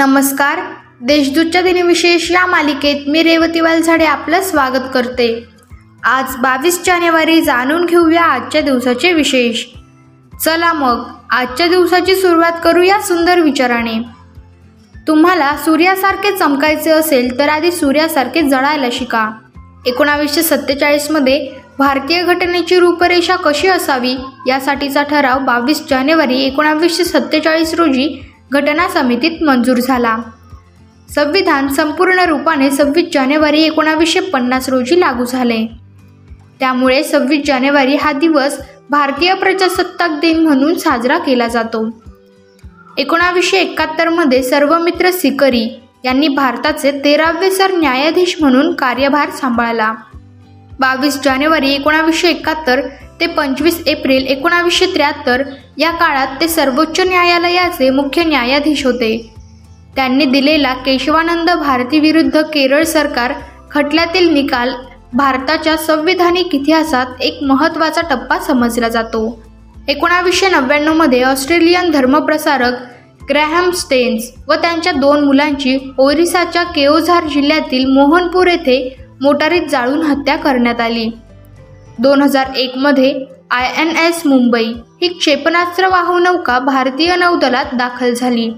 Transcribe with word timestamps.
नमस्कार. 0.00 0.60
देशदूतच्या 1.00 1.62
दिनविशेष 1.62 2.30
या 2.30 2.46
मालिकेत 2.46 3.08
मी 3.08 3.22
रेवती 3.22 3.60
वालझाडे 3.60 4.04
आपलं 4.04 4.42
स्वागत 4.42 4.86
करते. 4.94 5.44
आज 6.04 6.36
बावीस 6.36 6.84
जानेवारी 6.84 7.42
जाणून 7.42 7.84
घेऊया 7.84 8.22
आजच्या 8.22 8.60
दिवसाचे 8.60 9.12
विशेष. 9.12 9.64
चला 10.44 10.72
मग 10.72 11.02
आजच्या 11.30 11.66
दिवसाची 11.66 12.14
सुरुवात 12.14 12.52
करूया 12.64 13.00
सुंदर 13.00 13.40
विचाराने. 13.40 14.00
तुम्हाला 15.08 15.56
सूर्यासारखे 15.56 16.36
चमकायचे 16.36 16.90
असेल 16.90 17.38
तर 17.38 17.48
आधी 17.48 17.72
सूर्यासारखे 17.72 18.42
जळायला 18.42 18.88
शिका. 18.92 19.30
एकोणावीसशे 19.86 20.42
सत्तेचाळीसमध्ये 20.42 21.50
भारतीय 21.78 22.22
घटनेची 22.22 22.78
रूपरेषा 22.78 23.36
कशी 23.36 23.68
असावी 23.68 24.16
यासाठीचा 24.46 25.02
ठराव 25.02 25.38
बावीस 25.38 25.82
जानेवारी 25.90 26.42
एकोणावीसशे 26.42 27.04
सत्तेचाळीस 27.04 27.74
रोजी 27.74 28.29
घटना 28.52 28.88
समितीत 28.88 29.42
मंजूर 29.42 29.76
झाला. 29.76 30.16
संविधान 31.14 31.68
संपूर्ण 31.68 32.18
रूपाने 32.18 32.70
सव्वीस 32.70 33.04
जानेवारी 33.12 33.62
एकोणावीसशे 33.62 34.20
पन्नास 34.20 34.68
रोजी 34.68 35.00
लागू 35.00 35.24
झाले. 35.24 35.66
त्यामुळे 36.60 37.04
सव्वीस 37.04 37.40
जानेवारी 37.46 37.96
हा 37.96 38.12
दिवस 38.12 38.58
भारतीय 38.90 39.34
प्रजासत्ताक 39.34 40.10
दिन 40.10 40.38
म्हणून 40.38 40.74
साजरा 40.74 41.18
केला 41.18 41.48
जातो. 41.48 42.02
एकोणावीसशे 42.98 43.58
एकाहत्तरमध्ये 43.58 44.42
सर्वमित्र 44.42 45.10
सिकरी 45.10 45.80
यांनी 46.04 46.28
भारताचे 46.28 47.00
तेरावे 47.04 47.50
सर 47.50 47.70
न्यायाधीश 47.70 48.36
म्हणून 48.40 48.74
कार्यभार 48.74 49.30
सांभाळला. 49.30 49.94
बावीस 50.80 51.20
जानेवारी 51.24 51.70
एकोणावीसशे 51.70 52.28
एकाहत्तर 52.28 52.80
ते 53.20 53.26
पंचवीस 53.26 53.82
एप्रिल 53.86 54.26
एकोणावीसशे 54.26 54.86
त्र्याहत्तर 54.86 55.42
या 55.78 55.90
काळात 55.90 56.40
ते 56.40 56.48
सर्वोच्च 56.48 57.00
न्यायालयाचे 57.00 57.90
मुख्य 57.90 58.24
न्यायाधीश 58.24 58.84
होते. 58.86 59.16
त्यांनी 59.96 60.24
दिलेला 60.24 60.72
केशवानंद 60.86 61.50
भारती 61.50 61.98
विरुद्ध 62.00 62.40
केरळ 62.44 62.82
सरकार 62.84 63.32
खटल्यातील 63.70 64.32
निकाल 64.32 64.72
भारताच्या 65.12 65.76
संविधानिक 65.76 66.54
इतिहासात 66.54 67.22
एक 67.22 67.42
महत्त्वाचा 67.42 68.00
टप्पा 68.10 68.38
समजला 68.38 68.88
जातो. 68.88 69.22
एकोणावीसशे 69.88 70.48
नव्याण्णवमध्ये 70.48 71.22
ऑस्ट्रेलियन 71.22 71.90
धर्मप्रसारक 71.90 72.74
ग्रॅहम 73.30 73.70
स्टेन्स 73.70 74.30
व 74.48 74.54
त्यांच्या 74.54 74.92
दोन 74.92 75.24
मुलांची 75.24 75.76
ओरिसाच्या 75.98 76.62
केओझार 76.64 77.26
जिल्ह्यातील 77.28 77.84
मोहनपूर 77.86 78.46
येथे 78.46 78.78
मोटारीत 79.22 79.66
जाळून 79.70 80.02
हत्या 80.02 80.36
करण्यात 80.36 80.80
आली. 80.80 81.10
दोन 82.00 82.22
हजार 82.22 82.46
एकमध्ये 82.56 83.24
आय 83.50 83.68
एन 83.78 83.96
एस 83.96 84.22
मुंबई 84.26 84.64
ही 85.02 85.08
क्षेपणास्त्र 85.08 85.88
वाहू 85.88 86.18
नौका 86.18 86.58
भारतीय 86.58 87.16
नौदलात 87.16 87.64
दाखल 87.72 88.14
झाली. 88.14 88.52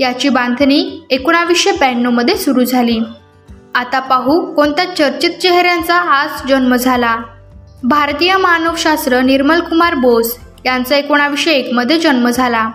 याची 0.00 0.28
बांधणी 0.28 1.06
एकोणावीसशे 1.10 1.72
ब्याण्णवमध्ये 1.72 2.36
सुरू 2.36 2.64
झाली. 2.64 3.00
आता 3.74 4.00
पाहू 4.00 4.54
कोणत्या 4.54 4.84
चर्चित 4.84 5.30
चेहऱ्यांचा 5.30 5.94
आज 5.94 6.48
जन्म 6.48 6.76
झाला. 6.76 7.16
भारतीय 7.84 8.36
मानवशास्त्र 8.36 9.20
निर्मल 9.20 9.60
कुमार 9.60 9.94
बोस 9.94 10.36
यांचा 10.66 10.96
एकोणावीसशे 10.96 11.50
एकमध्ये 11.50 11.98
जन्म 11.98 12.30
झाला. 12.30 12.70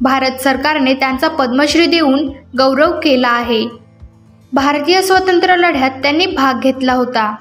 भारत 0.00 0.42
सरकारने 0.42 0.94
त्यांचा 0.94 1.28
पद्मश्री 1.28 1.86
देऊन 1.86 2.28
गौरव 2.58 3.00
केला 3.00 3.28
आहे. 3.28 3.68
भारतीय 4.52 5.02
स्वातंत्र्य 5.02 5.56
लढ्यात 5.56 5.90
त्यांनी 5.90 6.26
भाग 6.26 6.60
घेतला 6.60 6.92
होता. 6.92 7.36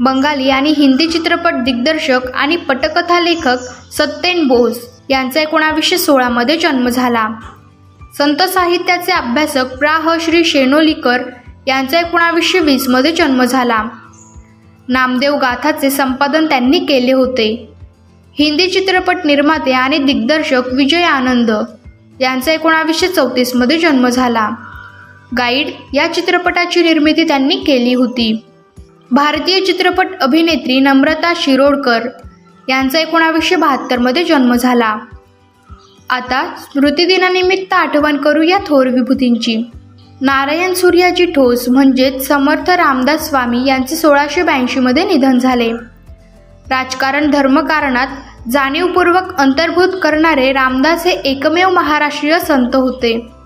बंगाली 0.00 0.50
आणि 0.50 0.74
हिंदी 0.76 1.06
चित्रपट 1.06 1.54
दिग्दर्शक 1.54 2.20
आणि 2.34 2.56
पटकथा 2.56 3.20
लेखक 3.20 3.56
सत्येन 3.92 4.46
बोस 4.46 4.78
यांचा 5.10 5.40
एकोणावीसशे 5.40 5.98
सोळामध्ये 5.98 6.56
जन्म 6.56 6.88
झाला. 6.88 7.28
संत 8.18 8.42
साहित्याचे 8.42 9.12
अभ्यासक 9.12 9.76
प्राह 9.78 10.16
श्री 10.20 10.44
शेनोलीकर 10.44 11.22
यांचा 11.66 12.00
एकोणावीसशे 12.00 12.58
वीसमध्ये 12.58 13.12
जन्म 13.12 13.44
झाला. 13.44 13.82
नामदेव 14.88 15.36
गाथाचे 15.36 15.90
संपादन 15.90 16.46
त्यांनी 16.46 16.78
केले 16.78 17.12
होते. 17.12 17.74
हिंदी 18.38 18.66
चित्रपट 18.66 19.16
निर्माते 19.24 19.72
आणि 19.72 19.98
दिग्दर्शक 19.98 20.62
विजय 20.72 21.02
आनंद 21.02 21.50
यांचा 22.20 22.52
एकोणावीसशे 22.52 23.08
चौतीसमध्ये 23.08 23.78
जन्म 23.78 24.08
झाला. 24.08 24.50
गाईड 25.38 25.68
या 25.94 26.14
चित्रपटाची 26.14 26.82
निर्मिती 26.82 27.28
त्यांनी 27.28 27.56
केली 27.56 27.94
होती. 27.94 28.44
भारतीय 29.12 29.60
चित्रपट 29.60 30.06
अभिनेत्री 30.20 30.80
नम्रता 30.80 31.32
शिरोडकर 31.36 32.08
यांचा 32.68 32.98
एकोणावीसशे 32.98 33.56
बहात्तरमध्ये 33.56 34.24
जन्म 34.24 34.54
झाला. 34.54 34.96
आता 36.10 36.54
स्मृतिदिनानिमित्त 36.58 37.72
आठवण 37.72 38.16
करू 38.16 38.42
या 38.42 38.58
थोर 38.58 38.86
विभूतींची. 38.86 39.70
नारायण 40.20 40.74
सूर्याजी 40.74 41.26
ठोस 41.26 41.68
म्हणजेच 41.68 42.28
समर्थ 42.28 42.70
रामदास 42.70 43.28
स्वामी 43.28 43.64
यांचे 43.66 43.96
सोळाशे 43.96 44.42
ब्याऐंशीमध्ये 44.42 45.04
निधन 45.04 45.38
झाले. 45.38 45.72
राजकारण 46.70 47.30
धर्मकारणात 47.30 48.50
जाणीवपूर्वक 48.50 49.34
अंतर्भूत 49.38 50.00
करणारे 50.02 50.52
रामदास 50.52 51.06
हे 51.06 51.12
एकमेव 51.12 51.70
महाराष्ट्रीय 51.70 52.38
संत 52.38 52.76
होते. 52.76 53.39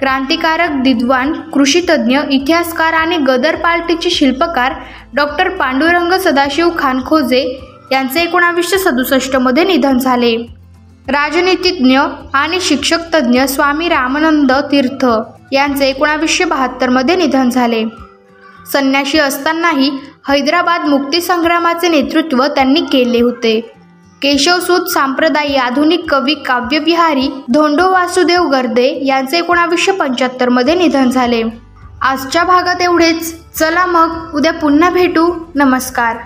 क्रांतिकारक 0.00 0.70
विद्वान 0.84 1.32
कृषीतज्ञ 1.32 2.18
इतिहासकार 2.30 2.92
आणि 2.92 3.16
गदर 3.16 3.56
पार्टीचे 3.56 4.10
शिल्पकार 4.10 4.72
डॉक्टर 5.14 5.48
पांडुरंग 5.48 6.12
सदाशिव 6.12 6.70
खानखोजे 6.78 7.60
यांचे 7.92 8.22
एकोणावीसशे 8.22 8.78
सदुसष्टमध्ये 8.78 9.64
निधन 9.64 9.98
झाले. 9.98 10.36
राजनीतिज्ञ 11.08 12.00
आणि 12.34 12.60
शिक्षक 12.60 12.98
तज्ज्ञ 13.14 13.44
स्वामी 13.44 13.88
रामानंद 13.88 14.52
तीर्थ 14.52 15.06
यांचे 15.52 15.88
एकोणावीसशे 15.88 16.44
बहात्तरमध्ये 16.44 17.16
निधन 17.16 17.50
झाले. 17.50 17.84
संन्याशी 18.72 19.18
असतानाही 19.18 19.90
हैदराबाद 20.28 20.84
मुक्तीसंग्रामाचे 20.84 21.88
नेतृत्व 21.88 22.46
त्यांनी 22.46 22.80
केले 22.80 23.20
होते. 23.20 23.73
केशवसूत 24.24 24.86
सांप्रदायी 24.86 25.56
आधुनिक 25.56 26.10
कवी 26.10 26.34
काव्यविहारी 26.34 27.44
धोंडो 27.52 27.92
वासुदेव 27.92 28.42
गर्दे 28.42 29.06
यांचे 29.06 29.38
एकोणावीसशे 29.38 29.92
पंच्याहत्तरमध्ये 29.92 30.74
निधन 30.74 31.10
झाले. 31.10 31.42
आजच्या 32.02 32.44
भागात 32.44 32.82
एवढेच. 32.82 33.36
चला 33.58 33.86
मग 33.86 34.34
उद्या 34.34 34.52
पुन्हा 34.52 34.90
भेटू. 34.90 35.44
नमस्कार. 35.54 36.16